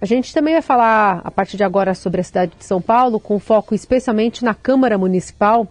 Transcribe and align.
A 0.00 0.06
gente 0.06 0.32
também 0.32 0.54
vai 0.54 0.62
falar 0.62 1.20
a 1.22 1.30
partir 1.30 1.58
de 1.58 1.62
agora 1.62 1.94
sobre 1.94 2.22
a 2.22 2.24
cidade 2.24 2.52
de 2.58 2.64
São 2.64 2.80
Paulo, 2.80 3.20
com 3.20 3.38
foco 3.38 3.74
especialmente 3.74 4.42
na 4.42 4.54
Câmara 4.54 4.96
Municipal, 4.96 5.68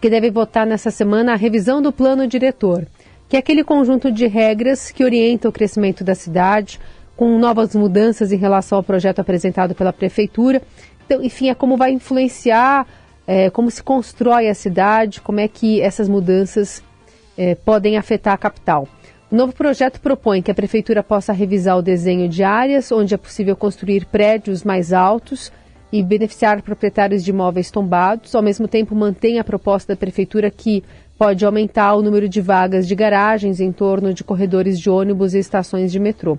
que 0.00 0.08
deve 0.08 0.30
votar 0.30 0.64
nessa 0.64 0.88
semana 0.88 1.32
a 1.32 1.36
revisão 1.36 1.82
do 1.82 1.90
plano 1.90 2.24
diretor, 2.28 2.86
que 3.28 3.34
é 3.34 3.40
aquele 3.40 3.64
conjunto 3.64 4.12
de 4.12 4.28
regras 4.28 4.92
que 4.92 5.02
orienta 5.02 5.48
o 5.48 5.52
crescimento 5.52 6.04
da 6.04 6.14
cidade, 6.14 6.78
com 7.16 7.36
novas 7.38 7.74
mudanças 7.74 8.30
em 8.30 8.36
relação 8.36 8.78
ao 8.78 8.84
projeto 8.84 9.18
apresentado 9.18 9.74
pela 9.74 9.92
Prefeitura. 9.92 10.62
Então, 11.04 11.20
enfim, 11.20 11.50
é 11.50 11.54
como 11.54 11.76
vai 11.76 11.90
influenciar, 11.90 12.86
é, 13.26 13.50
como 13.50 13.68
se 13.68 13.82
constrói 13.82 14.48
a 14.48 14.54
cidade, 14.54 15.20
como 15.20 15.40
é 15.40 15.48
que 15.48 15.80
essas 15.80 16.08
mudanças 16.08 16.84
é, 17.36 17.56
podem 17.56 17.96
afetar 17.96 18.34
a 18.34 18.38
capital. 18.38 18.86
O 19.32 19.34
novo 19.34 19.54
projeto 19.54 19.98
propõe 19.98 20.42
que 20.42 20.50
a 20.50 20.54
Prefeitura 20.54 21.02
possa 21.02 21.32
revisar 21.32 21.78
o 21.78 21.82
desenho 21.82 22.28
de 22.28 22.44
áreas 22.44 22.92
onde 22.92 23.14
é 23.14 23.16
possível 23.16 23.56
construir 23.56 24.04
prédios 24.04 24.62
mais 24.62 24.92
altos 24.92 25.50
e 25.90 26.02
beneficiar 26.02 26.60
proprietários 26.60 27.24
de 27.24 27.30
imóveis 27.30 27.70
tombados. 27.70 28.34
Ao 28.34 28.42
mesmo 28.42 28.68
tempo, 28.68 28.94
mantém 28.94 29.38
a 29.38 29.44
proposta 29.44 29.94
da 29.94 29.96
Prefeitura 29.96 30.50
que 30.50 30.84
pode 31.16 31.46
aumentar 31.46 31.94
o 31.94 32.02
número 32.02 32.28
de 32.28 32.42
vagas 32.42 32.86
de 32.86 32.94
garagens 32.94 33.58
em 33.58 33.72
torno 33.72 34.12
de 34.12 34.22
corredores 34.22 34.78
de 34.78 34.90
ônibus 34.90 35.32
e 35.32 35.38
estações 35.38 35.90
de 35.90 35.98
metrô. 35.98 36.36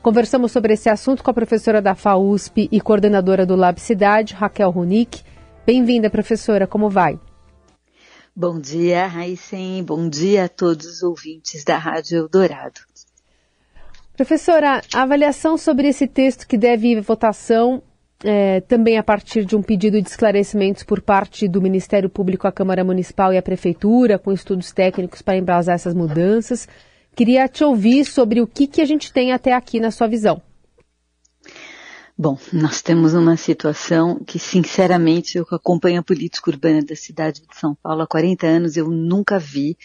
Conversamos 0.00 0.52
sobre 0.52 0.72
esse 0.72 0.88
assunto 0.88 1.22
com 1.22 1.30
a 1.30 1.34
professora 1.34 1.82
da 1.82 1.94
FAUSP 1.94 2.66
e 2.72 2.80
coordenadora 2.80 3.44
do 3.44 3.54
Lab 3.54 3.78
Cidade, 3.78 4.32
Raquel 4.32 4.70
Runick. 4.70 5.20
Bem-vinda, 5.66 6.08
professora, 6.08 6.66
como 6.66 6.88
vai? 6.88 7.18
Bom 8.34 8.58
dia, 8.58 9.06
Raíssen. 9.06 9.84
Bom 9.84 10.08
dia 10.08 10.44
a 10.44 10.48
todos 10.48 10.86
os 10.86 11.02
ouvintes 11.02 11.64
da 11.64 11.76
Rádio 11.76 12.16
Eldorado. 12.16 12.80
Professora, 14.16 14.80
a 14.94 15.02
avaliação 15.02 15.58
sobre 15.58 15.88
esse 15.88 16.06
texto 16.06 16.48
que 16.48 16.56
deve 16.56 16.92
ir 16.92 16.98
à 16.98 17.02
votação, 17.02 17.82
é, 18.24 18.62
também 18.62 18.96
a 18.96 19.02
partir 19.02 19.44
de 19.44 19.54
um 19.54 19.62
pedido 19.62 20.00
de 20.00 20.08
esclarecimentos 20.08 20.82
por 20.82 21.02
parte 21.02 21.46
do 21.46 21.60
Ministério 21.60 22.08
Público 22.08 22.46
à 22.46 22.52
Câmara 22.52 22.82
Municipal 22.82 23.34
e 23.34 23.36
à 23.36 23.42
Prefeitura, 23.42 24.18
com 24.18 24.32
estudos 24.32 24.72
técnicos 24.72 25.20
para 25.20 25.36
embasar 25.36 25.74
essas 25.74 25.92
mudanças. 25.92 26.66
Queria 27.14 27.46
te 27.48 27.62
ouvir 27.62 28.06
sobre 28.06 28.40
o 28.40 28.46
que, 28.46 28.66
que 28.66 28.80
a 28.80 28.86
gente 28.86 29.12
tem 29.12 29.32
até 29.32 29.52
aqui 29.52 29.78
na 29.78 29.90
sua 29.90 30.06
visão. 30.06 30.40
Bom, 32.22 32.38
nós 32.52 32.80
temos 32.80 33.14
uma 33.14 33.36
situação 33.36 34.22
que, 34.24 34.38
sinceramente, 34.38 35.38
eu 35.38 35.46
acompanho 35.50 35.98
a 35.98 36.04
política 36.04 36.52
urbana 36.52 36.80
da 36.80 36.94
cidade 36.94 37.40
de 37.40 37.58
São 37.58 37.74
Paulo 37.74 38.02
há 38.02 38.06
40 38.06 38.46
anos, 38.46 38.76
eu 38.76 38.88
nunca 38.88 39.40
vi 39.40 39.76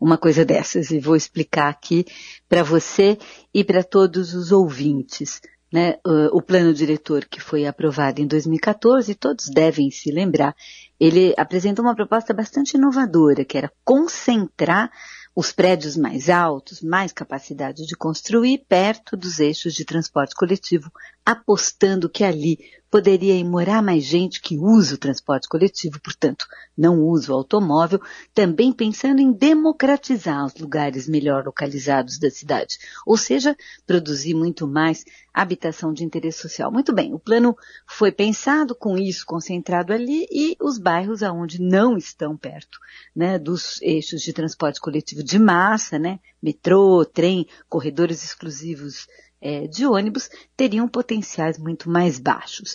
uma 0.00 0.18
coisa 0.18 0.44
dessas 0.44 0.90
e 0.90 0.98
vou 0.98 1.14
explicar 1.14 1.68
aqui 1.68 2.04
para 2.48 2.64
você 2.64 3.16
e 3.54 3.62
para 3.62 3.84
todos 3.84 4.34
os 4.34 4.50
ouvintes. 4.50 5.40
Né, 5.72 5.96
o 6.32 6.42
plano 6.42 6.74
diretor 6.74 7.26
que 7.26 7.40
foi 7.40 7.64
aprovado 7.64 8.20
em 8.20 8.26
2014, 8.26 9.14
todos 9.14 9.48
devem 9.48 9.88
se 9.90 10.10
lembrar, 10.10 10.54
ele 10.98 11.32
apresentou 11.36 11.84
uma 11.84 11.96
proposta 11.96 12.34
bastante 12.34 12.76
inovadora, 12.76 13.44
que 13.44 13.58
era 13.58 13.72
concentrar 13.84 14.90
os 15.34 15.50
prédios 15.50 15.96
mais 15.96 16.30
altos, 16.30 16.80
mais 16.80 17.12
capacidade 17.12 17.84
de 17.86 17.96
construir 17.96 18.64
perto 18.68 19.16
dos 19.16 19.40
eixos 19.40 19.74
de 19.74 19.84
transporte 19.84 20.34
coletivo, 20.36 20.92
apostando 21.24 22.08
que 22.08 22.22
ali 22.22 22.58
poderia 22.94 23.44
morar 23.44 23.82
mais 23.82 24.04
gente 24.04 24.40
que 24.40 24.56
usa 24.56 24.94
o 24.94 24.98
transporte 24.98 25.48
coletivo, 25.48 26.00
portanto, 26.00 26.46
não 26.78 27.00
usa 27.00 27.32
o 27.32 27.34
automóvel, 27.34 28.00
também 28.32 28.72
pensando 28.72 29.20
em 29.20 29.32
democratizar 29.32 30.46
os 30.46 30.54
lugares 30.54 31.08
melhor 31.08 31.44
localizados 31.44 32.20
da 32.20 32.30
cidade, 32.30 32.78
ou 33.04 33.16
seja, 33.16 33.56
produzir 33.84 34.34
muito 34.34 34.64
mais 34.68 35.04
habitação 35.32 35.92
de 35.92 36.04
interesse 36.04 36.38
social. 36.38 36.70
Muito 36.70 36.92
bem, 36.92 37.12
o 37.12 37.18
plano 37.18 37.56
foi 37.84 38.12
pensado 38.12 38.76
com 38.76 38.96
isso 38.96 39.26
concentrado 39.26 39.92
ali 39.92 40.28
e 40.30 40.56
os 40.60 40.78
bairros 40.78 41.20
aonde 41.24 41.60
não 41.60 41.96
estão 41.96 42.36
perto, 42.36 42.78
né, 43.16 43.40
dos 43.40 43.82
eixos 43.82 44.22
de 44.22 44.32
transporte 44.32 44.80
coletivo 44.80 45.24
de 45.24 45.38
massa, 45.40 45.98
né, 45.98 46.20
metrô, 46.40 47.04
trem, 47.04 47.48
corredores 47.68 48.22
exclusivos 48.22 49.08
é, 49.44 49.66
de 49.68 49.86
ônibus 49.86 50.30
teriam 50.56 50.88
potenciais 50.88 51.58
muito 51.58 51.90
mais 51.90 52.18
baixos. 52.18 52.74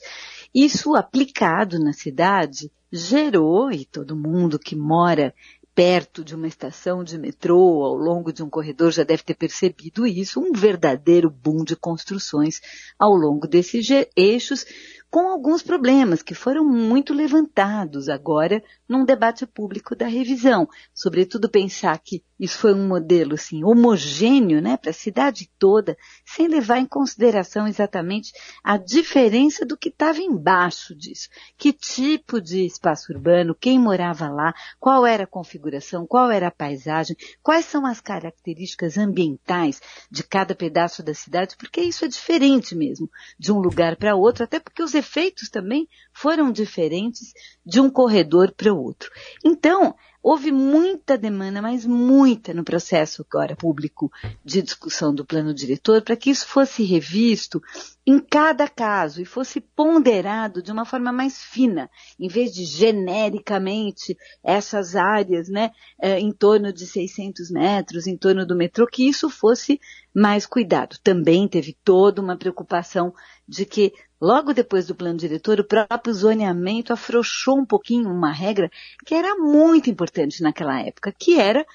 Isso 0.53 0.96
aplicado 0.96 1.80
na 1.80 1.91
cidade 1.91 2.72
gerou, 2.91 3.72
e 3.72 3.85
todo 3.85 4.16
mundo 4.16 4.59
que 4.59 4.75
mora 4.75 5.34
perto 5.74 6.24
de 6.24 6.35
uma 6.35 6.47
estação 6.47 7.03
de 7.03 7.18
metrô, 7.18 7.84
ao 7.84 7.96
longo 7.96 8.31
de 8.31 8.44
um 8.44 8.50
corredor, 8.50 8.91
já 8.91 9.03
deve 9.03 9.24
ter 9.24 9.34
percebido 9.34 10.06
isso, 10.06 10.40
um 10.40 10.52
verdadeiro 10.52 11.30
boom 11.30 11.63
de 11.63 11.75
construções 11.75 12.62
ao 13.00 13.16
longo 13.16 13.47
desses 13.47 13.88
eixos, 14.16 14.66
com 15.09 15.28
alguns 15.28 15.64
problemas 15.64 16.22
que 16.22 16.36
foram 16.36 16.64
muito 16.64 17.14
levantados 17.14 18.09
agora 18.09 18.64
num 18.88 19.03
debate 19.03 19.46
público 19.46 19.96
da 19.96 20.06
revisão. 20.06 20.68
Sobretudo 20.94 21.50
pensar 21.50 21.97
que 22.00 22.24
isso 22.40 22.58
foi 22.58 22.74
um 22.74 22.88
modelo 22.88 23.34
assim 23.34 23.64
homogêneo, 23.64 24.62
né, 24.62 24.78
para 24.78 24.92
a 24.92 24.94
cidade 24.94 25.50
toda, 25.59 25.98
sem 26.25 26.48
levar 26.48 26.78
em 26.78 26.86
consideração 26.86 27.68
exatamente 27.68 28.31
a 28.64 28.78
diferença 28.78 29.66
do 29.66 29.75
que 29.75 29.90
estava 29.90 30.19
embaixo 30.19 30.96
disso. 30.96 31.28
Que 31.58 31.74
tipo 31.74 32.40
de 32.40 32.66
espaço 32.66 33.12
urbano, 33.12 33.56
quem 33.59 33.80
morava 33.80 34.30
lá, 34.30 34.53
qual 34.80 35.06
era 35.06 35.24
a 35.24 35.28
configuração, 35.28 36.06
qual 36.06 36.31
era 36.31 36.48
a 36.48 36.52
paisagem, 36.52 37.18
quais 37.42 37.66
são 37.66 37.86
as 37.86 38.00
características 38.00 38.98
ambientais 38.98 39.81
de 40.09 40.24
cada 40.24 40.56
pedaço 40.56 41.03
da 41.03 41.14
cidade, 41.14 41.58
porque 41.58 41.81
isso 41.81 42.06
é 42.06 42.08
diferente 42.08 42.75
mesmo 42.75 43.09
de 43.38 43.52
um 43.52 43.59
lugar 43.59 43.98
para 43.98 44.16
outro, 44.16 44.44
até 44.44 44.59
porque 44.59 44.84
os 44.84 44.94
efeitos 45.00 45.50
também 45.50 45.88
foram 46.14 46.52
diferentes 46.52 47.34
de 47.66 47.80
um 47.80 47.90
corredor 47.90 48.52
para 48.52 48.74
o 48.74 48.82
outro. 48.82 49.10
Então, 49.44 49.96
Houve 50.22 50.52
muita 50.52 51.18
demanda, 51.18 51.62
mas 51.62 51.85
muita 51.85 52.53
no 52.53 52.63
processo 52.63 53.25
agora 53.28 53.56
público 53.56 54.12
de 54.44 54.62
discussão 54.62 55.13
do 55.16 55.25
plano 55.25 55.53
diretor 55.53 56.02
para 56.02 56.18
que 56.18 56.30
isso 56.30 56.46
fosse 56.46 56.84
revisto 56.84 57.62
em 58.06 58.19
cada 58.19 58.68
caso 58.68 59.22
e 59.22 59.25
fosse 59.25 59.62
ponderado 59.62 60.62
de 60.62 60.72
uma 60.72 60.84
forma 60.84 61.12
mais 61.12 61.41
fina, 61.41 61.90
em 62.19 62.28
vez 62.28 62.53
de 62.53 62.66
genericamente 62.66 64.18
essas 64.44 64.96
áreas, 64.96 65.47
né, 65.47 65.72
eh, 66.02 66.19
em 66.19 66.31
torno 66.31 66.74
de 66.74 66.86
600 66.86 67.50
metros, 67.50 68.06
em 68.06 68.18
torno 68.18 68.46
do 68.46 68.56
metrô, 68.56 68.88
que 68.88 69.07
isso 69.07 69.30
fosse 69.30 69.80
mais 70.13 70.46
cuidado. 70.46 70.97
Também 71.03 71.47
teve 71.47 71.78
toda 71.84 72.22
uma 72.22 72.36
preocupação 72.36 73.13
de 73.47 73.66
que 73.66 73.94
Logo 74.22 74.53
depois 74.53 74.86
do 74.86 74.94
plano 74.94 75.18
diretor, 75.18 75.62
o 75.62 75.63
próprio 75.63 76.13
zoneamento 76.13 76.91
afrouxou 76.91 77.57
um 77.57 77.66
pouquinho 77.66 78.09
uma 78.09 78.34
regra 78.34 78.69
que 79.06 79.16
era 79.16 79.34
muito 79.36 79.90
importante 79.90 80.09
naquela 80.42 80.81
época, 80.81 81.14
que 81.18 81.40
era 81.40 81.66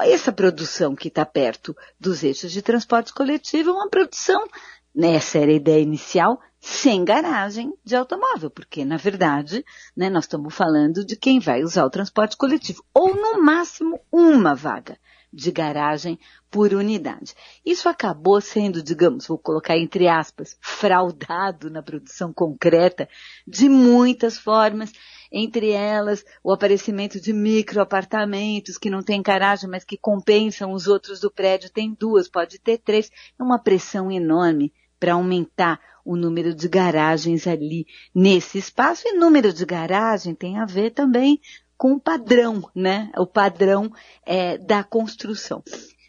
essa 0.00 0.32
produção 0.32 0.94
que 0.94 1.08
está 1.08 1.24
perto 1.24 1.74
dos 1.98 2.22
eixos 2.22 2.52
de 2.52 2.62
transporte 2.62 3.12
coletivo, 3.12 3.72
uma 3.72 3.88
produção, 3.88 4.46
nessa 4.94 5.38
era 5.38 5.50
a 5.50 5.54
ideia 5.54 5.82
inicial, 5.82 6.40
sem 6.60 7.04
garagem 7.04 7.72
de 7.84 7.94
automóvel, 7.94 8.50
porque 8.50 8.84
na 8.84 8.96
verdade, 8.96 9.64
né, 9.96 10.10
nós 10.10 10.24
estamos 10.24 10.54
falando 10.54 11.04
de 11.04 11.16
quem 11.16 11.38
vai 11.38 11.62
usar 11.62 11.84
o 11.84 11.90
transporte 11.90 12.36
coletivo, 12.36 12.84
ou 12.92 13.14
no 13.14 13.42
máximo 13.42 14.00
uma 14.10 14.54
vaga 14.54 14.98
de 15.32 15.52
garagem 15.52 16.18
por 16.50 16.72
unidade. 16.72 17.34
Isso 17.64 17.88
acabou 17.88 18.40
sendo, 18.40 18.82
digamos, 18.82 19.26
vou 19.26 19.38
colocar 19.38 19.76
entre 19.76 20.08
aspas, 20.08 20.56
fraudado 20.60 21.70
na 21.70 21.82
produção 21.82 22.32
concreta 22.32 23.08
de 23.46 23.68
muitas 23.68 24.38
formas, 24.38 24.90
entre 25.30 25.70
elas 25.70 26.24
o 26.42 26.52
aparecimento 26.52 27.20
de 27.20 27.32
microapartamentos 27.32 28.78
que 28.78 28.90
não 28.90 29.02
têm 29.02 29.22
garagem, 29.22 29.68
mas 29.68 29.84
que 29.84 29.96
compensam 29.96 30.72
os 30.72 30.86
outros 30.86 31.20
do 31.20 31.30
prédio, 31.30 31.70
tem 31.70 31.94
duas, 31.98 32.28
pode 32.28 32.58
ter 32.58 32.78
três, 32.78 33.10
é 33.38 33.42
uma 33.42 33.58
pressão 33.58 34.10
enorme 34.10 34.72
para 34.98 35.14
aumentar 35.14 35.80
o 36.04 36.16
número 36.16 36.54
de 36.54 36.68
garagens 36.68 37.46
ali 37.46 37.86
nesse 38.14 38.58
espaço. 38.58 39.02
E 39.06 39.12
número 39.12 39.52
de 39.52 39.66
garagem 39.66 40.34
tem 40.34 40.58
a 40.58 40.64
ver 40.64 40.90
também 40.90 41.40
com 41.76 41.92
o 41.92 42.00
padrão, 42.00 42.62
né? 42.74 43.10
O 43.16 43.26
padrão 43.26 43.90
é, 44.24 44.56
da 44.56 44.82
construção. 44.82 45.62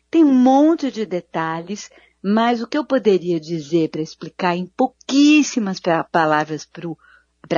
Tem 0.10 0.24
um 0.24 0.34
monte 0.34 0.90
de 0.90 1.06
detalhes, 1.06 1.90
mas 2.24 2.62
o 2.62 2.68
que 2.68 2.78
eu 2.78 2.86
poderia 2.86 3.40
dizer 3.40 3.90
para 3.90 4.02
explicar 4.02 4.56
em 4.56 4.66
pouquíssimas 4.66 5.80
palavras 6.12 6.66
para 6.66 6.88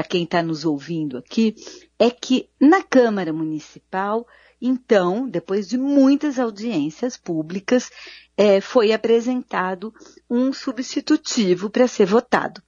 quem 0.08 0.24
está 0.24 0.42
nos 0.44 0.66
ouvindo 0.66 1.18
aqui 1.18 1.56
é 1.98 2.10
que 2.10 2.50
na 2.60 2.84
Câmara 2.84 3.34
Municipal, 3.34 4.28
então, 4.62 5.28
depois 5.28 5.68
de 5.68 5.78
muitas 5.78 6.38
audiências 6.38 7.18
públicas, 7.18 7.90
é, 8.38 8.62
foi 8.62 8.92
apresentado 8.92 9.94
um 10.30 10.54
substitutivo 10.54 11.70
para 11.70 11.88
ser 11.88 12.06
votado. 12.06 12.62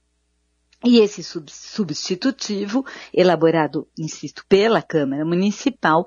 E 0.84 0.98
esse 0.98 1.22
substitutivo, 1.22 2.84
elaborado, 3.14 3.88
insisto, 3.96 4.44
pela 4.48 4.82
Câmara 4.82 5.24
Municipal, 5.24 6.04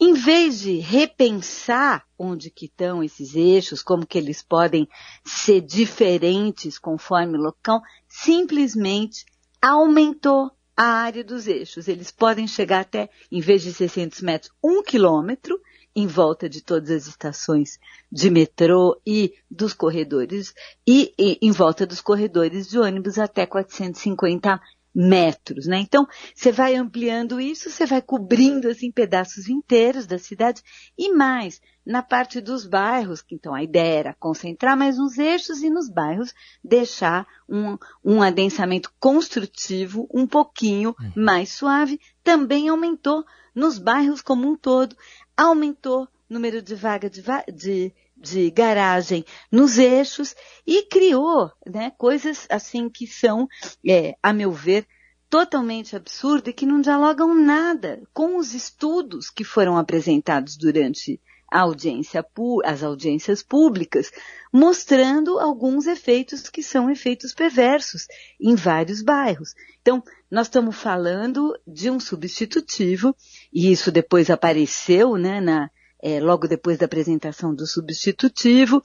em 0.00 0.12
vez 0.12 0.60
de 0.60 0.78
repensar 0.78 2.04
onde 2.18 2.50
que 2.50 2.66
estão 2.66 3.02
esses 3.02 3.34
eixos, 3.34 3.82
como 3.82 4.06
que 4.06 4.18
eles 4.18 4.42
podem 4.42 4.88
ser 5.24 5.60
diferentes 5.60 6.78
conforme 6.78 7.38
o 7.38 7.40
local, 7.40 7.80
simplesmente 8.08 9.24
aumentou 9.64 10.50
a 10.76 10.84
área 10.84 11.24
dos 11.24 11.46
eixos. 11.46 11.88
Eles 11.88 12.10
podem 12.10 12.46
chegar 12.46 12.80
até, 12.80 13.08
em 13.32 13.40
vez 13.40 13.62
de 13.62 13.72
600 13.72 14.20
metros, 14.20 14.52
um 14.62 14.82
quilômetro 14.82 15.58
em 15.96 16.06
volta 16.06 16.48
de 16.48 16.60
todas 16.60 16.90
as 16.90 17.06
estações 17.06 17.78
de 18.10 18.28
metrô 18.28 19.00
e 19.06 19.32
dos 19.50 19.72
corredores, 19.72 20.52
e, 20.86 21.14
e 21.18 21.38
em 21.40 21.52
volta 21.52 21.86
dos 21.86 22.00
corredores 22.00 22.68
de 22.68 22.78
ônibus 22.78 23.18
até 23.18 23.46
450 23.46 24.60
metros, 24.94 25.66
né? 25.66 25.78
Então, 25.78 26.06
você 26.34 26.52
vai 26.52 26.76
ampliando 26.76 27.40
isso, 27.40 27.68
você 27.68 27.84
vai 27.84 28.00
cobrindo 28.00 28.68
assim 28.68 28.92
pedaços 28.92 29.48
inteiros 29.48 30.06
da 30.06 30.18
cidade 30.18 30.62
e 30.96 31.12
mais 31.12 31.60
na 31.84 32.02
parte 32.02 32.40
dos 32.40 32.64
bairros, 32.66 33.20
que 33.20 33.34
então 33.34 33.54
a 33.54 33.62
ideia 33.62 33.98
era 33.98 34.14
concentrar 34.14 34.76
mais 34.76 34.96
nos 34.96 35.18
eixos 35.18 35.62
e 35.62 35.68
nos 35.68 35.88
bairros 35.88 36.32
deixar 36.62 37.26
um, 37.48 37.76
um 38.04 38.22
adensamento 38.22 38.92
construtivo 38.98 40.08
um 40.12 40.26
pouquinho 40.26 40.94
uhum. 40.98 41.12
mais 41.16 41.50
suave, 41.50 42.00
também 42.22 42.68
aumentou 42.68 43.24
nos 43.54 43.78
bairros 43.78 44.22
como 44.22 44.48
um 44.48 44.56
todo, 44.56 44.96
aumentou 45.36 46.04
o 46.04 46.08
número 46.34 46.62
de 46.62 46.74
vaga 46.74 47.10
de, 47.10 47.22
de 47.52 47.92
de 48.24 48.50
garagem 48.50 49.24
nos 49.52 49.78
eixos 49.78 50.34
e 50.66 50.82
criou 50.82 51.50
né, 51.66 51.92
coisas 51.98 52.46
assim 52.48 52.88
que 52.88 53.06
são, 53.06 53.46
é, 53.86 54.14
a 54.22 54.32
meu 54.32 54.50
ver, 54.50 54.86
totalmente 55.28 55.94
absurdas 55.94 56.48
e 56.48 56.52
que 56.52 56.66
não 56.66 56.80
dialogam 56.80 57.34
nada 57.34 58.02
com 58.12 58.38
os 58.38 58.54
estudos 58.54 59.28
que 59.28 59.44
foram 59.44 59.76
apresentados 59.76 60.56
durante 60.56 61.20
a 61.50 61.60
audiência, 61.60 62.24
as 62.64 62.82
audiências 62.82 63.42
públicas, 63.42 64.10
mostrando 64.52 65.38
alguns 65.38 65.86
efeitos 65.86 66.48
que 66.48 66.62
são 66.62 66.90
efeitos 66.90 67.32
perversos 67.32 68.06
em 68.40 68.54
vários 68.54 69.02
bairros. 69.02 69.54
Então, 69.80 70.02
nós 70.30 70.46
estamos 70.46 70.76
falando 70.76 71.56
de 71.66 71.90
um 71.90 72.00
substitutivo, 72.00 73.14
e 73.52 73.70
isso 73.70 73.92
depois 73.92 74.30
apareceu 74.30 75.16
né, 75.16 75.40
na, 75.40 75.70
é, 76.04 76.20
logo 76.20 76.46
depois 76.46 76.76
da 76.76 76.84
apresentação 76.84 77.54
do 77.54 77.66
substitutivo, 77.66 78.82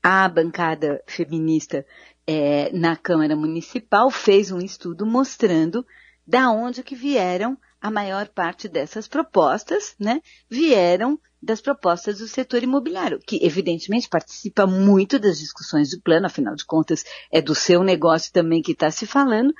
a 0.00 0.28
bancada 0.28 1.02
feminista 1.04 1.84
é, 2.24 2.70
na 2.72 2.94
Câmara 2.94 3.34
Municipal 3.34 4.08
fez 4.08 4.52
um 4.52 4.60
estudo 4.60 5.04
mostrando 5.04 5.84
da 6.24 6.48
onde 6.48 6.84
que 6.84 6.94
vieram 6.94 7.58
a 7.80 7.90
maior 7.90 8.28
parte 8.28 8.68
dessas 8.68 9.08
propostas, 9.08 9.96
né? 9.98 10.22
Vieram 10.48 11.18
das 11.42 11.60
propostas 11.60 12.18
do 12.18 12.28
setor 12.28 12.62
imobiliário, 12.62 13.18
que 13.18 13.44
evidentemente 13.44 14.08
participa 14.08 14.64
muito 14.64 15.18
das 15.18 15.40
discussões 15.40 15.90
do 15.90 16.00
plano, 16.00 16.26
afinal 16.26 16.54
de 16.54 16.64
contas 16.64 17.04
é 17.32 17.42
do 17.42 17.54
seu 17.54 17.82
negócio 17.82 18.32
também 18.32 18.62
que 18.62 18.72
está 18.72 18.92
se 18.92 19.06
falando, 19.06 19.52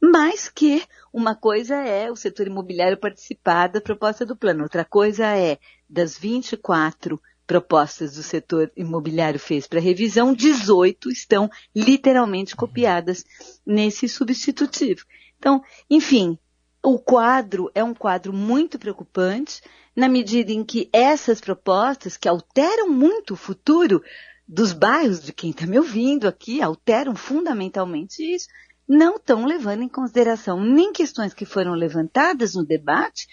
mas 0.00 0.48
que 0.48 0.82
uma 1.12 1.34
coisa 1.34 1.76
é 1.76 2.10
o 2.10 2.16
setor 2.16 2.46
imobiliário 2.46 2.98
participar 2.98 3.68
da 3.68 3.80
proposta 3.80 4.24
do 4.24 4.36
plano, 4.36 4.62
outra 4.62 4.84
coisa 4.84 5.36
é 5.36 5.58
das 5.88 6.18
24 6.18 7.20
propostas 7.46 8.16
do 8.16 8.22
setor 8.22 8.72
imobiliário 8.76 9.38
fez 9.38 9.66
para 9.66 9.80
revisão, 9.80 10.34
18 10.34 11.10
estão 11.10 11.48
literalmente 11.74 12.56
copiadas 12.56 13.24
nesse 13.64 14.08
substitutivo. 14.08 15.04
Então, 15.38 15.62
enfim, 15.88 16.38
o 16.82 16.98
quadro 16.98 17.70
é 17.74 17.82
um 17.84 17.94
quadro 17.94 18.32
muito 18.32 18.78
preocupante, 18.78 19.62
na 19.94 20.08
medida 20.08 20.52
em 20.52 20.64
que 20.64 20.90
essas 20.92 21.40
propostas, 21.40 22.16
que 22.16 22.28
alteram 22.28 22.90
muito 22.90 23.34
o 23.34 23.36
futuro 23.36 24.02
dos 24.46 24.72
bairros 24.72 25.20
de 25.20 25.32
quem 25.32 25.50
está 25.50 25.66
me 25.66 25.78
ouvindo 25.78 26.28
aqui, 26.28 26.62
alteram 26.62 27.16
fundamentalmente 27.16 28.22
isso, 28.22 28.46
não 28.88 29.16
estão 29.16 29.46
levando 29.46 29.82
em 29.82 29.88
consideração 29.88 30.60
nem 30.60 30.92
questões 30.92 31.34
que 31.34 31.44
foram 31.44 31.72
levantadas 31.72 32.54
no 32.54 32.64
debate 32.64 33.26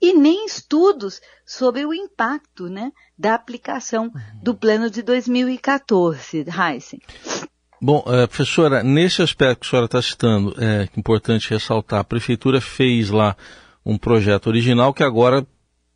e 0.00 0.12
nem 0.12 0.46
estudos 0.46 1.20
sobre 1.44 1.84
o 1.84 1.92
impacto 1.92 2.68
né, 2.68 2.92
da 3.18 3.34
aplicação 3.34 4.04
uhum. 4.04 4.40
do 4.42 4.54
plano 4.54 4.90
de 4.90 5.02
2014, 5.02 6.46
Heisen. 6.48 7.00
Bom, 7.80 8.04
é, 8.06 8.26
professora, 8.26 8.82
nesse 8.82 9.22
aspecto 9.22 9.60
que 9.60 9.66
a 9.66 9.70
senhora 9.70 9.86
está 9.86 10.02
citando, 10.02 10.54
é 10.58 10.88
importante 10.96 11.50
ressaltar, 11.50 12.00
a 12.00 12.04
prefeitura 12.04 12.60
fez 12.60 13.10
lá 13.10 13.36
um 13.84 13.96
projeto 13.96 14.48
original 14.48 14.92
que 14.92 15.02
agora 15.02 15.46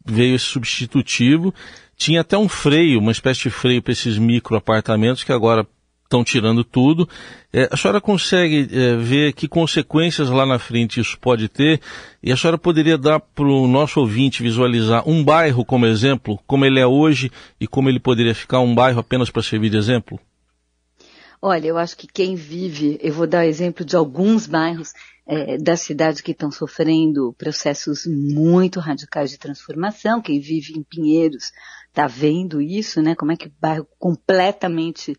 veio 0.04 0.34
esse 0.34 0.44
substitutivo, 0.44 1.54
tinha 1.96 2.22
até 2.22 2.36
um 2.36 2.48
freio, 2.48 2.98
uma 2.98 3.12
espécie 3.12 3.42
de 3.42 3.50
freio 3.50 3.82
para 3.82 3.92
esses 3.92 4.18
micro 4.18 4.56
apartamentos 4.56 5.22
que 5.22 5.32
agora 5.32 5.66
estão 6.12 6.22
tirando 6.22 6.62
tudo. 6.62 7.08
É, 7.52 7.68
a 7.70 7.76
senhora 7.76 8.00
consegue 8.00 8.68
é, 8.70 8.96
ver 8.96 9.32
que 9.32 9.48
consequências 9.48 10.28
lá 10.28 10.44
na 10.44 10.58
frente 10.58 11.00
isso 11.00 11.18
pode 11.18 11.48
ter? 11.48 11.80
E 12.22 12.30
a 12.30 12.36
senhora 12.36 12.58
poderia 12.58 12.98
dar 12.98 13.18
para 13.18 13.46
o 13.46 13.66
nosso 13.66 13.98
ouvinte 14.00 14.42
visualizar 14.42 15.08
um 15.08 15.24
bairro 15.24 15.64
como 15.64 15.86
exemplo, 15.86 16.38
como 16.46 16.64
ele 16.64 16.78
é 16.78 16.86
hoje 16.86 17.32
e 17.58 17.66
como 17.66 17.88
ele 17.88 17.98
poderia 17.98 18.34
ficar 18.34 18.60
um 18.60 18.74
bairro 18.74 19.00
apenas 19.00 19.30
para 19.30 19.42
servir 19.42 19.70
de 19.70 19.78
exemplo? 19.78 20.20
Olha, 21.40 21.66
eu 21.66 21.76
acho 21.76 21.96
que 21.96 22.06
quem 22.06 22.36
vive, 22.36 23.00
eu 23.02 23.12
vou 23.12 23.26
dar 23.26 23.44
exemplo 23.44 23.84
de 23.84 23.96
alguns 23.96 24.46
bairros 24.46 24.92
é, 25.26 25.58
da 25.58 25.76
cidade 25.76 26.22
que 26.22 26.32
estão 26.32 26.52
sofrendo 26.52 27.34
processos 27.36 28.06
muito 28.06 28.78
radicais 28.78 29.30
de 29.30 29.38
transformação. 29.38 30.22
Quem 30.22 30.38
vive 30.38 30.72
em 30.76 30.82
Pinheiros 30.82 31.50
está 31.88 32.06
vendo 32.06 32.60
isso, 32.60 33.02
né? 33.02 33.14
Como 33.14 33.32
é 33.32 33.36
que 33.36 33.48
o 33.48 33.52
bairro 33.60 33.86
completamente 33.98 35.16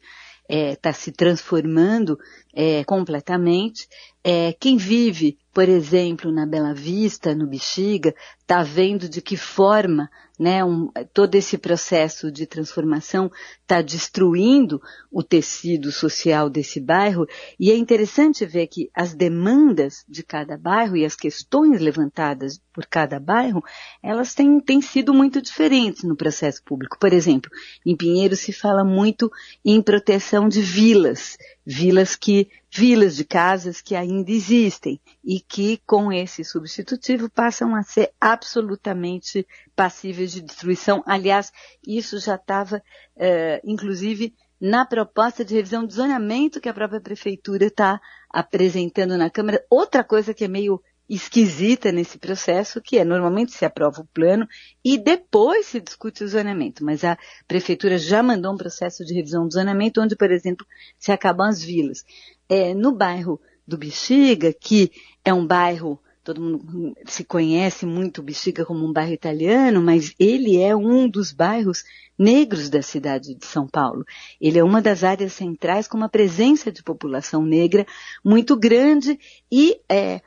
está 0.50 0.56
é, 0.56 0.76
tá 0.76 0.94
se 0.94 1.12
transformando 1.12 2.18
é, 2.54 2.84
completamente. 2.84 3.88
É, 4.24 4.54
quem 4.54 4.78
vive, 4.78 5.38
por 5.54 5.68
exemplo, 5.68 6.32
na 6.32 6.46
Bela 6.46 6.74
Vista, 6.74 7.36
no 7.36 7.46
Bexiga, 7.46 8.16
está 8.40 8.64
vendo 8.64 9.10
de 9.10 9.22
que 9.22 9.36
forma 9.36 10.10
né, 10.40 10.64
um, 10.64 10.90
todo 11.14 11.36
esse 11.36 11.58
processo 11.58 12.32
de 12.32 12.48
transformação 12.48 13.32
está 13.62 13.82
destruindo 13.82 14.82
o 15.12 15.22
tecido 15.22 15.92
social 15.92 16.50
desse 16.50 16.80
bairro. 16.80 17.28
E 17.60 17.70
é 17.70 17.76
interessante 17.76 18.46
ver 18.46 18.68
que 18.68 18.90
as 18.96 19.14
demandas 19.14 20.04
de 20.08 20.24
cada 20.24 20.58
bairro 20.58 20.98
e 20.98 21.06
as 21.06 21.16
questões 21.16 21.80
levantadas 21.80 22.60
por 22.74 22.86
cada 22.88 23.20
bairro, 23.20 23.64
elas 24.02 24.34
têm, 24.34 24.60
têm 24.60 24.82
sido 24.82 25.14
muito 25.14 25.42
diferentes 25.42 26.04
no 26.04 26.16
processo 26.16 26.64
público. 26.64 26.98
Por 27.00 27.14
exemplo, 27.14 27.52
em 27.86 27.96
Pinheiro 27.96 28.36
se 28.36 28.52
fala 28.52 28.84
muito 28.84 29.30
em 29.64 29.82
proteção 29.82 30.50
de 30.50 30.62
vilas 30.62 31.38
vilas 31.66 32.16
que 32.16 32.50
vilas 32.76 33.16
de 33.16 33.24
casas 33.24 33.82
que 33.82 33.96
ainda 33.96 34.32
existem 34.32 35.00
e 35.24 35.40
que 35.40 35.80
com 35.86 36.12
esse 36.12 36.44
substitutivo 36.44 37.30
passam 37.30 37.76
a 37.76 37.84
ser 37.84 38.12
absolutamente 38.20 39.46
passíveis 39.76 40.32
de 40.32 40.42
destruição. 40.42 41.04
Aliás, 41.06 41.52
isso 41.86 42.18
já 42.18 42.34
estava, 42.34 42.82
é, 43.16 43.62
inclusive, 43.64 44.34
na 44.60 44.88
proposta 44.88 45.46
de 45.46 45.54
revisão 45.54 45.86
de 45.86 45.94
zoneamento 45.94 46.60
que 46.60 46.68
a 46.68 46.74
própria 46.74 47.00
prefeitura 47.00 47.66
está 47.66 48.02
apresentando 48.28 49.20
na 49.20 49.30
Câmara. 49.30 49.64
Outra 49.70 50.04
coisa 50.04 50.34
que 50.34 50.44
é 50.44 50.48
meio 50.48 50.82
esquisita 51.10 51.92
nesse 51.92 52.18
processo, 52.18 52.82
que 52.82 52.98
é 52.98 53.04
normalmente 53.04 53.52
se 53.52 53.66
aprova 53.66 54.02
o 54.02 54.08
plano 54.08 54.48
e 54.84 54.98
depois 54.98 55.68
se 55.68 55.80
discute 55.80 56.24
o 56.24 56.28
zoneamento. 56.28 56.84
Mas 56.84 57.04
a 57.04 57.18
prefeitura 57.48 57.98
já 57.98 58.24
mandou 58.24 58.54
um 58.54 58.58
processo 58.58 59.04
de 59.06 59.14
revisão 59.14 59.48
do 59.48 59.54
zoneamento, 59.54 60.02
onde, 60.02 60.16
por 60.16 60.32
exemplo, 60.32 60.66
se 60.98 61.12
acabam 61.12 61.48
as 61.48 61.62
vilas. 61.62 62.04
É, 62.48 62.74
no 62.74 62.92
bairro 62.92 63.40
do 63.68 63.78
Bexiga, 63.78 64.54
que 64.54 64.92
é 65.24 65.34
um 65.34 65.46
bairro 65.46 66.00
todo 66.24 66.42
mundo 66.42 66.96
se 67.06 67.24
conhece 67.24 67.86
muito 67.86 68.20
o 68.20 68.24
Bexiga 68.24 68.66
como 68.66 68.86
um 68.86 68.94
bairro 68.94 69.12
italiano, 69.12 69.82
mas 69.82 70.16
ele 70.18 70.58
é 70.58 70.74
um 70.74 71.08
dos 71.08 71.34
bairros 71.34 71.84
negros 72.18 72.70
da 72.70 72.82
cidade 72.82 73.36
de 73.36 73.46
São 73.46 73.68
Paulo. 73.68 74.06
Ele 74.40 74.58
é 74.58 74.64
uma 74.64 74.82
das 74.82 75.04
áreas 75.04 75.34
centrais 75.34 75.88
com 75.88 75.98
uma 75.98 76.08
presença 76.08 76.72
de 76.72 76.82
população 76.82 77.44
negra 77.44 77.86
muito 78.24 78.56
grande 78.56 79.20
e 79.52 79.80
é, 79.90 80.22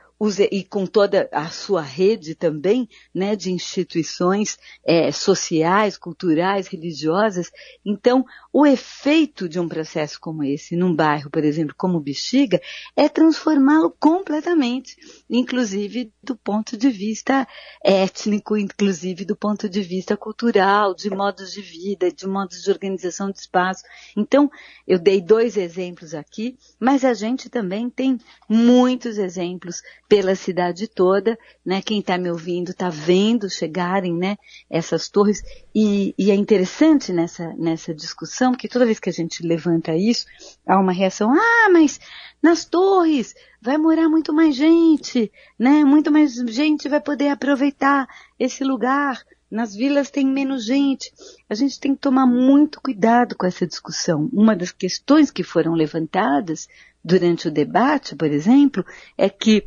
e 0.51 0.63
com 0.63 0.85
toda 0.85 1.29
a 1.31 1.47
sua 1.49 1.81
rede 1.81 2.33
também, 2.33 2.89
né, 3.13 3.35
de 3.35 3.51
instituições 3.51 4.57
é, 4.83 5.11
sociais, 5.11 5.97
culturais, 5.97 6.67
religiosas. 6.67 7.51
Então, 7.85 8.25
o 8.51 8.65
efeito 8.65 9.47
de 9.47 9.59
um 9.59 9.67
processo 9.67 10.19
como 10.19 10.43
esse, 10.43 10.75
num 10.75 10.95
bairro, 10.95 11.29
por 11.29 11.43
exemplo, 11.43 11.75
como 11.77 11.99
Bexiga, 11.99 12.59
é 12.95 13.07
transformá-lo 13.07 13.95
completamente, 13.99 14.95
inclusive 15.29 16.11
do 16.23 16.35
ponto 16.35 16.75
de 16.75 16.89
vista 16.89 17.47
étnico, 17.83 18.57
inclusive 18.57 19.23
do 19.23 19.35
ponto 19.35 19.69
de 19.69 19.81
vista 19.81 20.17
cultural, 20.17 20.95
de 20.95 21.11
modos 21.11 21.53
de 21.53 21.61
vida, 21.61 22.11
de 22.11 22.27
modos 22.27 22.63
de 22.63 22.71
organização 22.71 23.29
de 23.29 23.39
espaço. 23.39 23.83
Então, 24.15 24.49
eu 24.87 24.97
dei 24.97 25.21
dois 25.21 25.57
exemplos 25.57 26.15
aqui, 26.15 26.57
mas 26.79 27.05
a 27.05 27.13
gente 27.13 27.49
também 27.49 27.89
tem 27.89 28.17
muitos 28.49 29.19
exemplos 29.19 29.81
pela 30.07 30.35
cidade 30.35 30.87
toda, 30.87 31.37
né? 31.65 31.81
Quem 31.81 31.99
está 31.99 32.17
me 32.17 32.29
ouvindo 32.31 32.71
está 32.71 32.89
vendo 32.89 33.49
chegarem, 33.49 34.13
né? 34.13 34.37
Essas 34.69 35.09
torres 35.09 35.43
e, 35.75 36.15
e, 36.17 36.31
é 36.31 36.35
interessante 36.35 37.11
nessa 37.11 37.53
nessa 37.57 37.93
discussão 37.93 38.53
que 38.53 38.69
toda 38.69 38.85
vez 38.85 38.99
que 38.99 39.09
a 39.09 39.13
gente 39.13 39.45
levanta 39.45 39.95
isso 39.95 40.25
há 40.65 40.79
uma 40.79 40.93
reação. 40.93 41.31
Ah, 41.33 41.69
mas 41.71 41.99
nas 42.41 42.63
torres 42.63 43.35
vai 43.61 43.77
morar 43.77 44.07
muito 44.07 44.33
mais 44.33 44.55
gente, 44.55 45.31
né? 45.59 45.83
Muito 45.83 46.09
mais 46.09 46.35
gente 46.35 46.87
vai 46.87 47.01
poder 47.01 47.29
aproveitar 47.29 48.07
esse 48.39 48.63
lugar. 48.63 49.21
Nas 49.49 49.73
vilas 49.73 50.09
tem 50.09 50.25
menos 50.25 50.65
gente. 50.65 51.11
A 51.49 51.55
gente 51.55 51.79
tem 51.79 51.95
que 51.95 52.01
tomar 52.01 52.25
muito 52.25 52.81
cuidado 52.81 53.35
com 53.35 53.45
essa 53.45 53.65
discussão. 53.65 54.29
Uma 54.33 54.55
das 54.55 54.71
questões 54.71 55.31
que 55.31 55.41
foram 55.41 55.73
levantadas 55.73 56.67
durante 57.03 57.47
o 57.47 57.51
debate, 57.51 58.15
por 58.15 58.29
exemplo, 58.29 58.85
é 59.17 59.29
que 59.29 59.65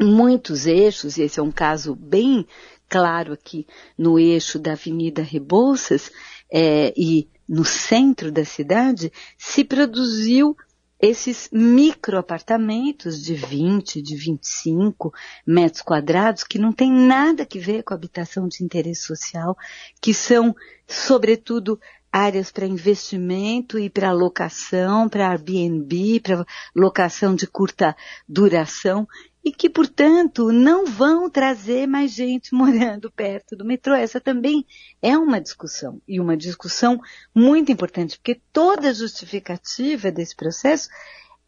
muitos 0.00 0.66
eixos, 0.66 1.16
e 1.16 1.22
esse 1.22 1.38
é 1.38 1.42
um 1.42 1.52
caso 1.52 1.94
bem 1.94 2.46
claro 2.88 3.32
aqui 3.32 3.66
no 3.96 4.18
eixo 4.18 4.58
da 4.58 4.72
Avenida 4.72 5.22
Rebouças 5.22 6.10
é, 6.52 6.92
e 6.96 7.28
no 7.48 7.64
centro 7.64 8.30
da 8.30 8.44
cidade, 8.44 9.12
se 9.36 9.64
produziu 9.64 10.56
esses 11.00 11.48
microapartamentos 11.50 13.22
de 13.22 13.34
20, 13.34 14.02
de 14.02 14.16
25 14.16 15.12
metros 15.46 15.82
quadrados, 15.82 16.44
que 16.44 16.58
não 16.58 16.72
tem 16.72 16.92
nada 16.92 17.46
que 17.46 17.58
ver 17.58 17.82
com 17.82 17.94
habitação 17.94 18.46
de 18.46 18.62
interesse 18.62 19.02
social, 19.02 19.56
que 20.00 20.12
são, 20.12 20.54
sobretudo, 20.86 21.80
áreas 22.12 22.50
para 22.50 22.66
investimento 22.66 23.78
e 23.78 23.88
para 23.88 24.12
locação, 24.12 25.08
para 25.08 25.28
Airbnb, 25.28 26.20
para 26.20 26.46
locação 26.74 27.34
de 27.34 27.46
curta 27.46 27.96
duração 28.28 29.06
e 29.44 29.52
que, 29.52 29.70
portanto, 29.70 30.52
não 30.52 30.84
vão 30.86 31.30
trazer 31.30 31.86
mais 31.86 32.12
gente 32.12 32.52
morando 32.54 33.10
perto 33.10 33.56
do 33.56 33.64
metrô. 33.64 33.94
Essa 33.94 34.20
também 34.20 34.66
é 35.00 35.16
uma 35.16 35.40
discussão, 35.40 36.00
e 36.06 36.20
uma 36.20 36.36
discussão 36.36 37.00
muito 37.34 37.72
importante, 37.72 38.18
porque 38.18 38.40
toda 38.52 38.92
justificativa 38.92 40.10
desse 40.10 40.36
processo 40.36 40.88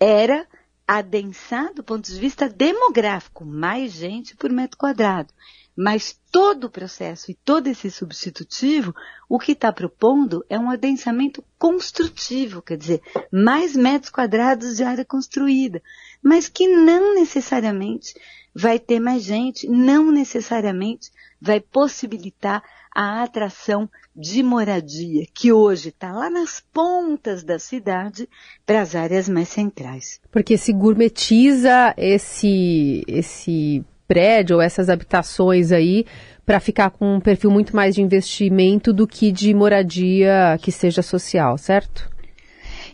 era 0.01 0.47
adensar 0.87 1.73
do 1.75 1.83
ponto 1.83 2.11
de 2.11 2.19
vista 2.19 2.49
demográfico, 2.49 3.45
mais 3.45 3.93
gente 3.93 4.35
por 4.37 4.51
metro 4.51 4.77
quadrado. 4.77 5.33
Mas 5.77 6.19
todo 6.31 6.65
o 6.65 6.71
processo 6.71 7.31
e 7.31 7.35
todo 7.35 7.67
esse 7.67 7.91
substitutivo, 7.91 8.95
o 9.29 9.39
que 9.39 9.53
está 9.53 9.73
propondo 9.73 10.45
é 10.49 10.59
um 10.59 10.71
adensamento 10.71 11.43
construtivo, 11.59 12.61
quer 12.61 12.77
dizer, 12.77 13.01
mais 13.33 13.75
metros 13.75 14.11
quadrados 14.11 14.77
de 14.77 14.85
área 14.85 15.05
construída, 15.05 15.83
mas 16.23 16.49
que 16.49 16.69
não 16.69 17.15
necessariamente 17.15 18.15
vai 18.55 18.79
ter 18.79 19.01
mais 19.01 19.23
gente, 19.23 19.67
não 19.67 20.13
necessariamente 20.13 21.11
vai 21.41 21.59
possibilitar 21.59 22.63
a 22.95 23.23
atração 23.23 23.89
de 24.15 24.43
moradia, 24.43 25.27
que 25.33 25.51
hoje 25.51 25.89
está 25.89 26.13
lá 26.13 26.29
nas 26.29 26.61
pontas 26.61 27.43
da 27.43 27.59
cidade, 27.59 28.29
para 28.67 28.83
as 28.83 28.95
áreas 28.95 29.29
mais 29.29 29.49
centrais. 29.49 30.21
Porque 30.31 30.59
se 30.59 30.73
gourmetiza 30.73 31.95
esse, 31.97 33.03
esse 33.09 33.83
prédio 34.13 34.57
ou 34.57 34.63
essas 34.63 34.91
habitações 34.91 35.73
aí 35.73 36.05
para 36.45 36.61
ficar 36.61 36.91
com 36.91 37.17
um 37.17 37.21
perfil 37.21 37.51
muito 37.51 37.75
mais 37.75 37.95
de 37.95 38.03
investimento 38.03 38.93
do 38.93 39.07
que 39.07 39.33
de 39.33 39.55
moradia 39.55 40.59
que 40.61 40.71
seja 40.71 41.01
social, 41.01 41.57
certo? 41.57 42.11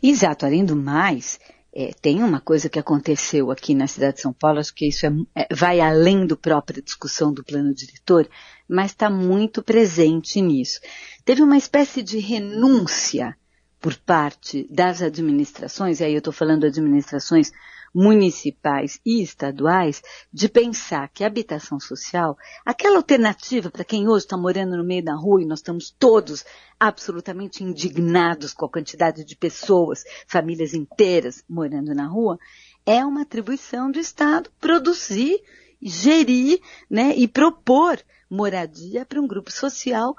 Exato. 0.01 0.47
Além 0.47 0.65
do 0.65 0.77
mais, 0.77 1.41
é, 1.75 1.91
tem 2.01 2.23
uma 2.23 2.41
coisa 2.41 2.69
que 2.69 2.79
aconteceu 2.79 3.51
aqui 3.51 3.75
na 3.75 3.89
cidade 3.89 4.17
de 4.17 4.23
São 4.23 4.33
Paulo, 4.33 4.61
acho 4.61 4.73
que 4.73 4.87
isso 4.87 5.07
é, 5.07 5.11
é, 5.35 5.49
vai 5.53 5.81
além 5.81 6.25
do 6.25 6.37
própria 6.37 6.81
discussão 6.81 7.33
do 7.33 7.43
plano 7.43 7.75
diretor, 7.75 8.29
mas 8.69 8.93
está 8.93 9.11
muito 9.11 9.61
presente 9.61 10.41
nisso. 10.41 10.79
Teve 11.25 11.43
uma 11.43 11.57
espécie 11.57 12.01
de 12.01 12.21
renúncia 12.21 13.37
por 13.81 13.97
parte 13.97 14.67
das 14.71 15.03
administrações, 15.03 16.01
e 16.01 16.05
aí 16.05 16.13
eu 16.13 16.19
estou 16.19 16.33
falando 16.33 16.67
administrações 16.67 17.53
municipais 17.95 19.01
e 19.05 19.23
estaduais 19.23 20.03
de 20.33 20.49
pensar 20.49 21.09
que 21.09 21.25
a 21.25 21.27
habitação 21.27 21.81
social, 21.81 22.37
aquela 22.65 22.97
alternativa 22.97 23.71
para 23.71 23.85
quem 23.85 24.09
hoje 24.09 24.25
está 24.25 24.37
morando 24.37 24.77
no 24.77 24.85
meio 24.85 25.05
da 25.05 25.15
rua 25.15 25.43
e 25.43 25.47
nós 25.47 25.61
estamos 25.61 25.91
todos 25.99 26.45
absolutamente 26.79 27.65
indignados 27.65 28.53
com 28.53 28.67
a 28.67 28.71
quantidade 28.71 29.25
de 29.25 29.37
pessoas, 29.37 30.05
famílias 30.27 30.75
inteiras 30.75 31.43
morando 31.49 31.95
na 31.95 32.07
rua, 32.07 32.39
é 32.85 33.05
uma 33.05 33.23
atribuição 33.23 33.91
do 33.91 33.99
Estado 33.99 34.51
produzir, 34.61 35.41
gerir 35.81 36.61
né, 36.91 37.15
e 37.17 37.27
propor 37.27 37.99
moradia 38.31 39.07
para 39.07 39.21
um 39.21 39.27
grupo 39.27 39.51
social 39.51 40.15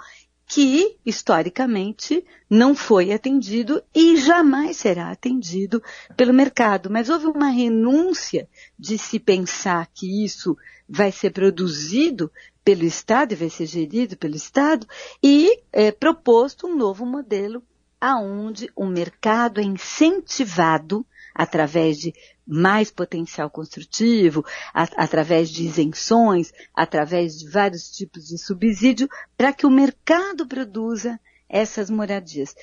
que, 0.50 0.98
historicamente, 1.06 2.26
não 2.50 2.74
foi 2.74 3.14
atendido 3.14 3.84
e 3.94 4.18
jamais 4.18 4.78
será 4.78 5.12
atendido 5.12 5.80
pelo 6.18 6.34
mercado. 6.34 6.90
Mas 6.90 7.08
houve 7.08 7.28
uma 7.28 7.52
renúncia 7.52 8.50
de 8.78 8.98
se 8.98 9.20
pensar 9.20 9.88
que 9.94 10.26
isso 10.26 10.58
vai 10.90 11.12
ser 11.12 11.30
produzido 11.30 12.32
pelo 12.66 12.84
Estado 12.84 13.34
e 13.34 13.36
vai 13.36 13.50
ser 13.52 13.68
gerido 13.68 14.18
pelo 14.18 14.36
Estado 14.36 14.88
e 15.22 15.62
é, 15.72 15.92
proposto 15.92 16.66
um 16.66 16.76
novo 16.76 17.06
modelo 17.06 17.62
aonde 18.02 18.72
o 18.76 18.88
mercado 18.88 19.62
é 19.62 19.64
incentivado 19.64 21.06
através 21.36 22.00
de 22.00 22.12
mais 22.50 22.90
potencial 22.90 23.48
construtivo, 23.48 24.44
através 24.74 25.52
de 25.52 25.64
isenções, 25.64 26.52
através 26.74 27.38
de 27.38 27.48
vários 27.48 27.92
tipos 27.92 28.28
de 28.28 28.40
subsídio, 28.40 29.08
para 29.38 29.54
que 29.54 29.68
o 29.68 29.72
mercado 29.72 30.48
produza 30.48 31.20
essas 31.48 31.92
moradias. 31.92 32.56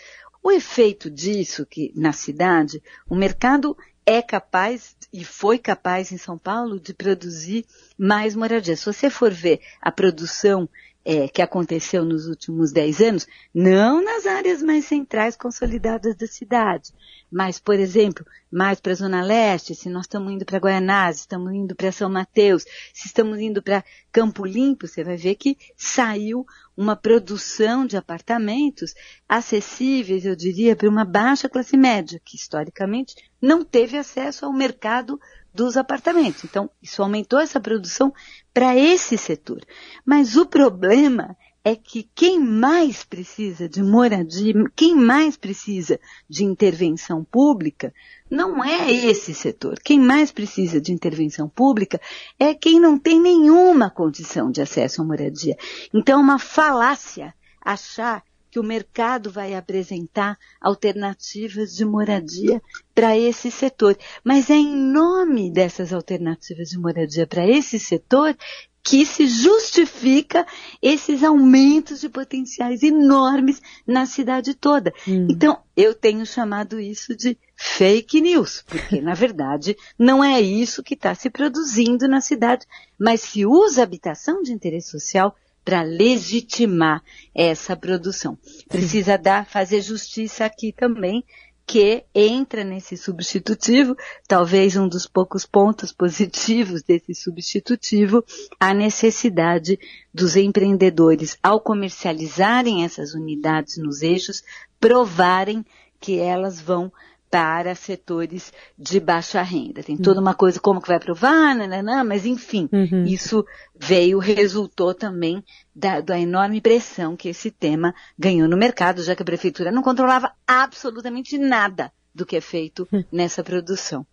O 0.43 0.51
efeito 0.51 1.09
disso 1.09 1.65
que 1.65 1.93
na 1.95 2.13
cidade, 2.13 2.83
o 3.09 3.15
mercado 3.15 3.77
é 4.05 4.21
capaz 4.21 4.97
e 5.13 5.25
foi 5.25 5.59
capaz 5.59 6.13
em 6.13 6.19
São 6.19 6.37
Paulo 6.37 6.79
de 6.81 6.93
produzir 6.93 7.65
mais 7.97 8.35
moradias. 8.37 8.81
Se 8.81 8.87
você 8.87 9.09
for 9.09 9.33
ver 9.33 9.61
a 9.81 9.91
produção 9.91 10.69
é, 11.09 11.29
que 11.29 11.41
aconteceu 11.41 12.05
nos 12.05 12.27
últimos 12.27 12.73
dez 12.73 13.01
anos, 13.01 13.29
não 13.55 14.03
nas 14.03 14.27
áreas 14.27 14.61
mais 14.61 14.87
centrais 14.87 15.37
consolidadas 15.37 16.17
da 16.17 16.27
cidade, 16.27 16.93
mas, 17.31 17.61
por 17.61 17.77
exemplo, 17.77 18.27
mais 18.51 18.81
para 18.81 18.91
a 18.91 18.97
Zona 18.97 19.23
Leste, 19.23 19.73
se 19.73 19.89
nós 19.89 20.07
estamos 20.07 20.33
indo 20.33 20.45
para 20.45 20.59
Guaianazes, 20.59 21.21
estamos 21.21 21.53
indo 21.53 21.77
para 21.77 21.93
São 21.93 22.11
Mateus, 22.11 22.65
se 22.93 23.07
estamos 23.07 23.39
indo 23.39 23.63
para 23.63 23.85
Campo 24.11 24.45
Limpo, 24.45 24.89
você 24.89 25.05
vai 25.05 25.17
ver 25.17 25.37
que 25.37 25.57
saiu 25.77 26.45
uma 26.77 26.97
produção 26.97 27.87
de 27.87 27.97
apartamentos 27.97 28.93
acessíveis, 29.29 30.27
eu 30.27 30.35
diria, 30.35 30.75
para 30.75 30.89
uma 30.89 31.05
baixa 31.05 31.49
classe 31.49 31.77
média, 31.77 32.21
que 32.25 32.37
historicamente 32.37 33.15
não 33.41 33.65
teve 33.65 33.97
acesso 33.97 34.45
ao 34.45 34.53
mercado 34.53 35.21
dos 35.57 35.77
apartamentos. 35.77 36.45
Então, 36.45 36.71
isso 36.83 37.03
aumentou 37.03 37.41
essa 37.41 37.59
produção 37.59 38.13
para 38.53 38.77
esse 38.77 39.17
setor. 39.17 39.65
Mas 40.05 40.37
o 40.37 40.45
problema 40.45 41.35
é 41.65 41.75
que 41.75 42.09
quem 42.15 42.39
mais 42.39 43.03
precisa 43.03 43.69
de 43.69 43.83
moradia, 43.83 44.55
quem 44.77 44.95
mais 44.95 45.37
precisa 45.37 45.99
de 46.29 46.45
intervenção 46.45 47.25
pública, 47.25 47.93
não 48.31 48.63
é 48.63 48.93
esse 48.93 49.35
setor. 49.35 49.81
Quem 49.83 49.99
mais 49.99 50.31
precisa 50.31 50.81
de 50.81 50.93
intervenção 50.93 51.49
pública 51.49 52.01
é 52.39 52.55
quem 52.55 52.79
não 52.79 52.97
tem 52.97 53.21
nenhuma 53.21 53.91
condição 53.91 54.51
de 54.51 54.61
acesso 54.61 55.03
à 55.03 55.05
moradia. 55.05 55.57
Então, 55.93 56.21
é 56.21 56.23
uma 56.23 56.39
falácia 56.39 57.35
achar 57.61 58.23
que 58.57 58.61
o 58.61 58.65
mercado 58.65 59.31
vai 59.31 59.55
apresentar 59.55 60.39
alternativas 60.59 61.77
de 61.77 61.85
moradia 61.85 62.63
para 62.95 63.15
esse 63.15 63.51
setor. 63.51 63.99
Mas 64.25 64.49
é 64.49 64.55
em 64.55 64.75
nome 64.75 65.51
dessas 65.51 65.93
alternativas 65.93 66.71
de 66.71 66.79
moradia 66.79 67.27
para 67.27 67.47
esse 67.47 67.79
setor 67.79 68.35
que 68.83 69.05
se 69.05 69.27
justifica 69.27 70.47
esses 70.81 71.23
aumentos 71.23 72.01
de 72.01 72.09
potenciais 72.09 72.83
enormes 72.83 73.61
na 73.87 74.07
cidade 74.07 74.55
toda. 74.55 74.91
Hum. 75.07 75.27
Então, 75.29 75.59
eu 75.77 75.93
tenho 75.93 76.25
chamado 76.25 76.81
isso 76.81 77.15
de 77.15 77.37
fake 77.55 78.23
news, 78.23 78.65
porque 78.67 79.03
na 79.03 79.13
verdade 79.13 79.77
não 79.99 80.25
é 80.25 80.41
isso 80.41 80.83
que 80.83 80.95
está 80.95 81.15
se 81.15 81.29
produzindo 81.29 82.09
na 82.09 82.23
cidade, 82.23 82.65
mas 82.99 83.21
se 83.21 83.45
usa 83.45 83.83
habitação 83.83 84.41
de 84.41 84.53
interesse 84.53 84.93
social 84.93 85.37
para 85.67 85.83
legitimar 85.83 87.03
essa 87.35 87.77
produção. 87.77 88.39
Precisa 88.69 89.19
dar, 89.19 89.45
fazer 89.45 89.83
justiça 89.83 90.45
aqui 90.45 90.73
também, 90.73 91.25
que 91.67 92.05
entra 92.15 92.63
nesse 92.63 92.97
substitutivo, 92.97 93.97
talvez 94.29 94.77
um 94.77 94.87
dos 94.87 95.09
poucos 95.09 95.45
pontos 95.45 95.93
positivos 95.93 96.85
desse 96.85 97.13
substitutivo, 97.13 98.25
a 98.61 98.73
necessidade 98.73 99.77
dos 100.15 100.37
empreendedores, 100.37 101.37
ao 101.43 101.61
comercializarem 101.61 102.85
essas 102.85 103.15
unidades 103.15 103.77
nos 103.77 104.03
eixos, 104.03 104.45
provarem 104.79 105.67
que 105.99 106.21
elas 106.21 106.61
vão 106.61 106.93
para 107.31 107.75
setores 107.75 108.53
de 108.79 109.01
baixa 109.01 109.43
renda. 109.43 109.83
Tem 109.83 109.97
toda 109.97 110.21
uma 110.21 110.35
coisa 110.35 110.61
como 110.61 110.81
que 110.81 110.89
vai 110.89 110.99
provar, 110.99 111.55
nananã, 111.55 112.05
mas 112.05 112.25
enfim, 112.25 112.69
uhum. 112.73 113.05
isso 113.05 113.45
veio, 113.75 114.19
resultou 114.19 114.95
também 114.95 115.45
da, 115.75 116.01
da 116.01 116.19
enorme 116.19 116.61
pressão 116.61 117.17
que 117.17 117.29
esse 117.29 117.51
tema 117.51 117.95
ganhou 118.19 118.49
no 118.49 118.57
mercado, 118.57 119.03
já 119.03 119.15
que 119.15 119.23
a 119.23 119.27
prefeitura 119.27 119.71
não 119.71 119.83
controlava 119.83 120.33
absolutamente 120.47 121.37
nada 121.37 121.93
do 122.15 122.25
que 122.25 122.37
é 122.37 122.41
feito 122.41 122.89
hum. 122.93 123.05
nessa 123.13 123.45
produção. 123.45 124.07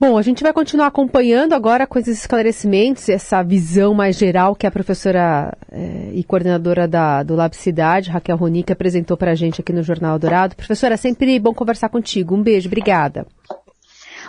Bom, 0.00 0.16
a 0.16 0.22
gente 0.22 0.44
vai 0.44 0.52
continuar 0.52 0.86
acompanhando 0.86 1.54
agora 1.54 1.84
com 1.84 1.98
esses 1.98 2.20
esclarecimentos, 2.20 3.08
essa 3.08 3.42
visão 3.42 3.92
mais 3.94 4.16
geral 4.16 4.54
que 4.54 4.64
a 4.64 4.70
professora 4.70 5.52
eh, 5.72 6.12
e 6.14 6.22
coordenadora 6.22 6.86
da, 6.86 7.24
do 7.24 7.34
Lab 7.34 7.56
Cidade, 7.56 8.08
Raquel 8.08 8.36
Ronick, 8.36 8.72
apresentou 8.72 9.16
para 9.16 9.32
a 9.32 9.34
gente 9.34 9.60
aqui 9.60 9.72
no 9.72 9.82
Jornal 9.82 10.16
Dourado. 10.16 10.54
Professora, 10.54 10.94
é 10.94 10.96
sempre 10.96 11.36
bom 11.40 11.52
conversar 11.52 11.88
contigo. 11.88 12.36
Um 12.36 12.42
beijo, 12.44 12.68
obrigada. 12.68 13.26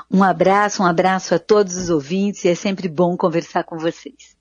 Um 0.09 0.23
abraço, 0.23 0.81
um 0.81 0.87
abraço 0.87 1.35
a 1.35 1.39
todos 1.39 1.77
os 1.77 1.91
ouvintes 1.91 2.45
e 2.45 2.49
é 2.49 2.55
sempre 2.55 2.89
bom 2.89 3.15
conversar 3.15 3.63
com 3.63 3.77
vocês. 3.77 4.38